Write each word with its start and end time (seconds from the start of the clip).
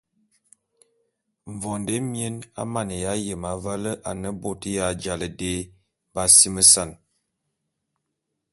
Mvondo 1.51 1.91
émien 1.97 2.35
a 2.61 2.61
maneya 2.73 3.11
yem 3.25 3.43
avale 3.53 3.91
ane 4.09 4.29
bôt 4.41 4.61
ya 4.75 4.85
ja 5.01 5.13
dé 5.39 5.53
b’asimesan. 6.13 6.89